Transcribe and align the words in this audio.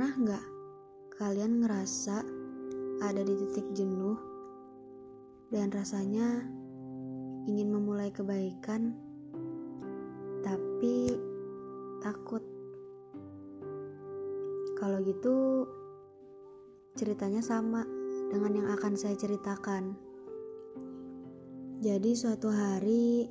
Pernah 0.00 0.16
nggak 0.16 0.46
kalian 1.20 1.60
ngerasa 1.60 2.24
ada 3.04 3.20
di 3.20 3.36
titik 3.36 3.68
jenuh 3.76 4.16
dan 5.52 5.68
rasanya 5.68 6.40
ingin 7.44 7.68
memulai 7.68 8.08
kebaikan, 8.08 8.96
tapi 10.40 11.20
takut? 12.00 12.40
Kalau 14.80 15.04
gitu, 15.04 15.68
ceritanya 16.96 17.44
sama 17.44 17.84
dengan 18.32 18.56
yang 18.56 18.68
akan 18.72 18.96
saya 18.96 19.20
ceritakan. 19.20 20.00
Jadi, 21.84 22.16
suatu 22.16 22.48
hari 22.48 23.28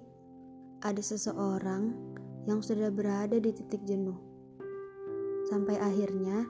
ada 0.86 1.02
seseorang 1.02 1.98
yang 2.46 2.62
sudah 2.62 2.94
berada 2.94 3.42
di 3.42 3.58
titik 3.58 3.82
jenuh 3.90 4.30
Sampai 5.50 5.82
akhirnya 5.82 6.46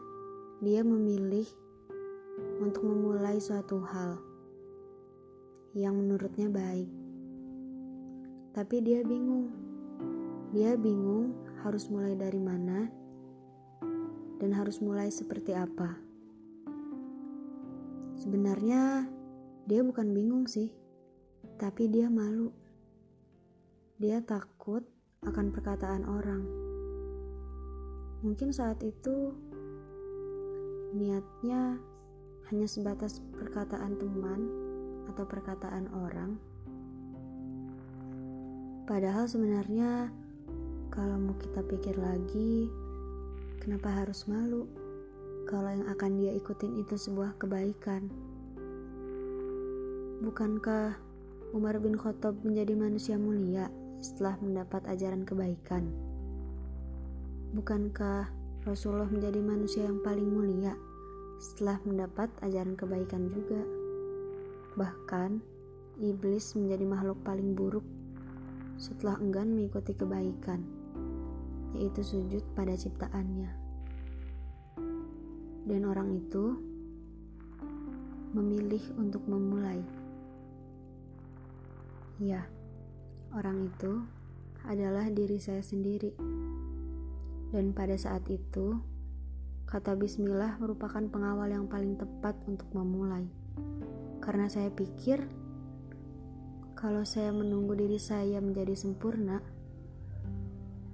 dia 0.60 0.84
memilih 0.84 1.48
untuk 2.60 2.84
memulai 2.84 3.40
suatu 3.40 3.80
hal 3.80 4.20
yang 5.72 5.96
menurutnya 5.96 6.52
baik. 6.52 6.92
Tapi 8.52 8.76
dia 8.84 9.00
bingung. 9.08 9.48
Dia 10.52 10.76
bingung 10.76 11.32
harus 11.64 11.88
mulai 11.88 12.12
dari 12.20 12.44
mana 12.44 12.92
dan 14.44 14.52
harus 14.52 14.84
mulai 14.84 15.08
seperti 15.08 15.56
apa. 15.56 15.96
Sebenarnya 18.20 19.08
dia 19.64 19.80
bukan 19.80 20.12
bingung 20.12 20.44
sih, 20.44 20.76
tapi 21.56 21.88
dia 21.88 22.12
malu. 22.12 22.52
Dia 23.96 24.20
takut 24.20 24.84
akan 25.24 25.56
perkataan 25.56 26.04
orang. 26.04 26.44
Mungkin 28.28 28.52
saat 28.52 28.84
itu 28.84 29.32
niatnya 30.94 31.78
hanya 32.50 32.66
sebatas 32.66 33.22
perkataan 33.38 33.94
teman 34.02 34.42
atau 35.10 35.26
perkataan 35.26 35.86
orang. 35.94 36.38
Padahal 38.90 39.30
sebenarnya 39.30 40.10
kalau 40.90 41.22
mau 41.22 41.38
kita 41.38 41.62
pikir 41.62 41.94
lagi, 41.94 42.66
kenapa 43.62 44.02
harus 44.02 44.26
malu 44.26 44.66
kalau 45.46 45.70
yang 45.70 45.86
akan 45.94 46.18
dia 46.18 46.34
ikutin 46.34 46.82
itu 46.82 46.98
sebuah 46.98 47.38
kebaikan? 47.38 48.10
Bukankah 50.26 50.98
Umar 51.54 51.78
bin 51.78 51.98
Khattab 51.98 52.42
menjadi 52.42 52.74
manusia 52.74 53.16
mulia 53.22 53.70
setelah 54.02 54.42
mendapat 54.42 54.90
ajaran 54.90 55.22
kebaikan? 55.22 55.86
Bukankah 57.54 58.39
Rasulullah 58.68 59.08
menjadi 59.08 59.40
manusia 59.40 59.88
yang 59.88 60.04
paling 60.04 60.28
mulia 60.28 60.76
setelah 61.40 61.80
mendapat 61.88 62.28
ajaran 62.44 62.76
kebaikan 62.76 63.32
juga? 63.32 63.64
Bahkan, 64.76 65.40
iblis 66.04 66.60
menjadi 66.60 66.84
makhluk 66.84 67.24
paling 67.24 67.56
buruk 67.56 67.88
setelah 68.76 69.16
enggan 69.24 69.56
mengikuti 69.56 69.96
kebaikan, 69.96 70.60
yaitu 71.72 72.04
sujud 72.04 72.44
pada 72.52 72.76
ciptaannya. 72.76 73.52
Dan 75.64 75.82
orang 75.88 76.20
itu 76.20 76.60
memilih 78.36 78.84
untuk 79.00 79.24
memulai. 79.24 79.80
Ya, 82.20 82.44
orang 83.32 83.72
itu 83.72 84.04
adalah 84.68 85.08
diri 85.08 85.40
saya 85.40 85.64
sendiri. 85.64 86.12
Dan 87.50 87.74
pada 87.74 87.98
saat 87.98 88.30
itu, 88.30 88.78
kata 89.66 89.98
bismillah 89.98 90.62
merupakan 90.62 91.02
pengawal 91.02 91.50
yang 91.50 91.66
paling 91.66 91.98
tepat 91.98 92.38
untuk 92.46 92.70
memulai. 92.78 93.26
Karena 94.22 94.46
saya 94.46 94.70
pikir, 94.70 95.26
kalau 96.78 97.02
saya 97.02 97.34
menunggu 97.34 97.74
diri 97.74 97.98
saya 97.98 98.38
menjadi 98.38 98.78
sempurna, 98.78 99.42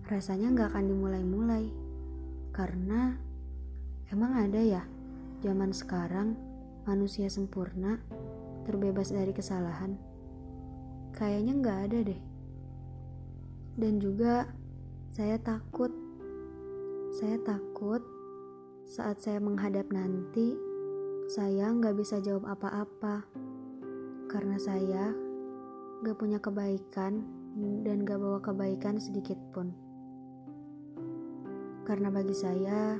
rasanya 0.07 0.53
nggak 0.55 0.69
akan 0.71 0.85
dimulai-mulai. 0.87 1.65
Karena 2.55 3.19
emang 4.15 4.39
ada 4.39 4.63
ya, 4.63 4.87
zaman 5.43 5.75
sekarang 5.75 6.39
manusia 6.87 7.27
sempurna, 7.27 7.99
terbebas 8.63 9.11
dari 9.11 9.35
kesalahan. 9.35 9.99
Kayaknya 11.11 11.53
nggak 11.59 11.79
ada 11.91 11.99
deh. 12.11 12.21
Dan 13.75 13.99
juga 13.99 14.47
saya 15.11 15.35
takut 15.39 16.04
takut 17.45 18.01
saat 18.89 19.21
saya 19.21 19.37
menghadap 19.37 19.93
nanti, 19.93 20.57
saya 21.29 21.69
nggak 21.69 21.93
bisa 21.93 22.17
jawab 22.17 22.49
apa-apa 22.49 23.21
karena 24.25 24.57
saya 24.57 25.13
nggak 26.01 26.17
punya 26.17 26.41
kebaikan 26.41 27.21
dan 27.85 28.01
nggak 28.01 28.17
bawa 28.17 28.41
kebaikan 28.41 28.97
sedikit 28.97 29.37
pun. 29.53 29.73
Karena 31.85 32.09
bagi 32.09 32.33
saya, 32.33 32.97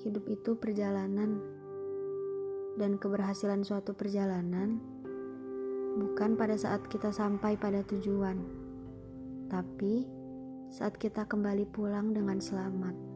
hidup 0.00 0.24
itu 0.32 0.56
perjalanan 0.56 1.36
dan 2.80 2.96
keberhasilan 2.96 3.60
suatu 3.60 3.92
perjalanan 3.92 4.80
bukan 6.00 6.34
pada 6.34 6.56
saat 6.56 6.88
kita 6.88 7.12
sampai 7.12 7.60
pada 7.60 7.84
tujuan, 7.84 8.40
tapi 9.52 10.08
saat 10.72 10.96
kita 10.96 11.28
kembali 11.28 11.68
pulang 11.70 12.10
dengan 12.10 12.40
selamat. 12.40 13.13